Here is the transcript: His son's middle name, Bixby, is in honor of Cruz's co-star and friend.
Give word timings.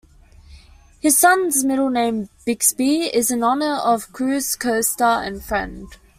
His 0.99 1.15
son's 1.19 1.63
middle 1.63 1.91
name, 1.91 2.29
Bixby, 2.43 3.01
is 3.15 3.29
in 3.29 3.43
honor 3.43 3.75
of 3.75 4.11
Cruz's 4.11 4.55
co-star 4.55 5.21
and 5.23 5.43
friend. 5.43 5.95